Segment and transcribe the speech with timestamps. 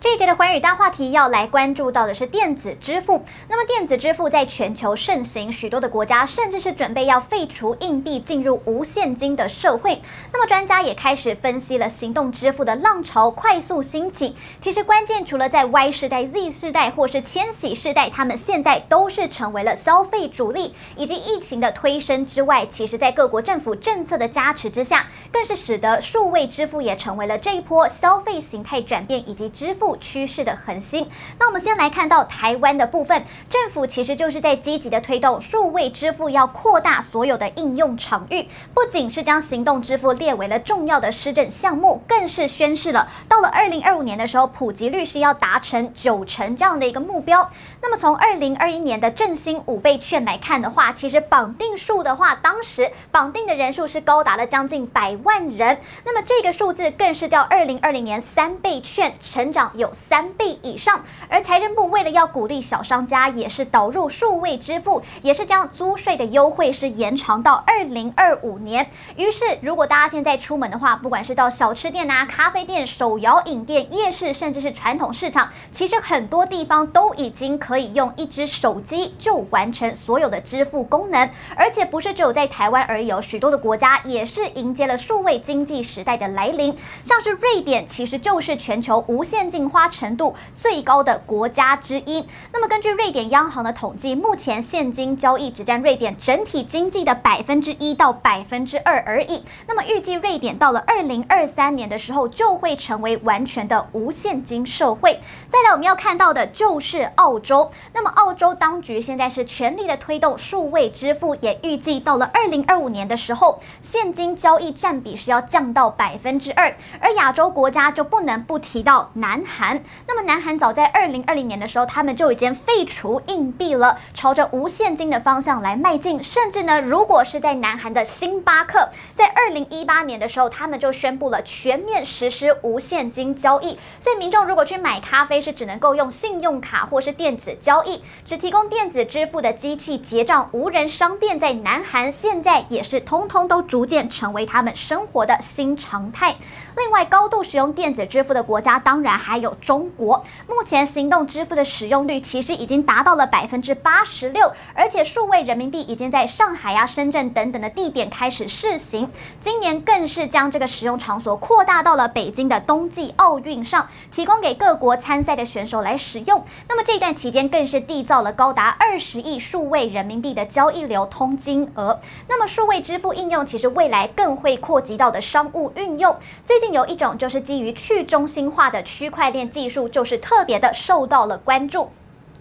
[0.00, 3.20] 这一节的寰宇大话题要来关注到的是电子支付。
[3.48, 10.00] 那么电子支付在全球盛行，许多的国家甚至是准备要废除硬币，进入无现金的社会。
[10.32, 14.36] 那么专家也开始分析了行动支付的浪潮快速兴起。
[14.60, 31.08] 其实关键除了在 Y 世代、Z 世代或是千禧世代，他们现在都是成为了消费主力，以及疫情的推升之外，其实在各国政府政策的加持之下，更是使得数位支付也成为了这一波消费形态转变以及支付趋势的恒星。
[31.38, 47.50] 那我们先来看到台湾的部分，政府其实就是在积极的推动数位支付，要扩大所有的应用场域，不仅是将行动支付列为了重要的施政项目，更是宣示了到了二零二五年的时候，普及率是要达成九成这样的一个目标。
[47.80, 55.78] 那么从二零二一年的振兴五倍券来看的话，其实绑定数的话，当时绑定的人数是高达了将近百万人。
[56.04, 60.28] 那么这个数字更是较二零二零年三倍券成长有三。
[60.38, 68.88] 倍以上，而财政部为了要鼓励小商家，也是导入数位支付，也是将租税的优惠是延长到二零二五年。
[69.16, 81.28] 于是，如果大家现在出门的话，不管是到小吃店啊、咖啡店、手摇饮店、夜市，甚至是传统市场，其实很多地方都已经可以用一只手机就完成所有的支付功能。
[81.56, 92.26] 而且不是只有在台湾而已，有许多的国家也是迎接了数位经济时代的来临，像是瑞典，其实就是全球无现金花程度最高的国家之一。
[92.52, 99.44] 那么，根据瑞典央行的统计，目前现金交易只占瑞典整体经济的百分之一到百分之二而已。
[99.66, 105.20] 那么，预计瑞典到了二零二三年的时候，就会成为完全的无现金社会。
[105.48, 107.70] 再来，我们要看到的就是澳洲。
[107.92, 116.74] 那么，澳洲当局现在是全力的推动数位支付，也预计到了二零二五年的时候，现金交易占比是要降到百分之二。
[117.00, 119.57] 而亚洲国家就不能不提到南韩。
[119.58, 126.22] 韩那么，南韩早在二零二零年的时候，他们就已经废除硬币了，朝着无现金的方向来迈进。
[126.22, 133.76] 甚至呢，如果是在南韩的星巴克，在二零一八年的时候，他们就宣布了全面实施无现金交易。
[134.00, 140.48] 所以，民众如果去买咖啡，是只能够用信用卡或是电子交易，只提供电子支付的机器结账。
[140.52, 146.36] 无人商店在南韩现在也是通通都逐渐成为他们生活的新常态。
[146.76, 150.24] 另外，高度使用电子支付的国家，当然还有中国。
[150.46, 159.10] 目前行动支付的使用率其实已经达到了百分之八十六，而且数位人民币已经在上海啊、深圳等等的地点开始试行。
[159.40, 166.42] 今年更是将这个使用场所扩大到了北京的冬季奥运上，提供给各国参赛的选手来使用。
[166.68, 171.98] 那么这段期间更是缔造了高达二十亿数位人民币的交易流通金额。
[172.28, 176.16] 那么数位支付应用其实未来更会扩及到的商务运用。
[176.46, 176.68] 最近。
[176.68, 181.90] 有一种就是基于去中心化的区块链技术，就是特别的受到了关注。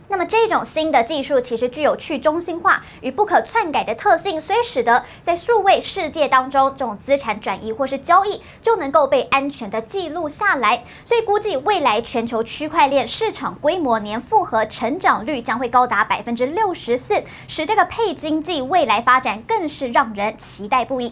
[0.09, 10.81] 那么这种新的技术其实具有去中心化与不可篡改的特性，所以使得在数位世界当中，这种资产转移或是交易就能够被安全的记录下来。
[11.03, 21.11] 所以估计未来全球区块链市场规模年复合成长率将会高达百分之六十四，使这个配经济未来发展更是让人期待不已。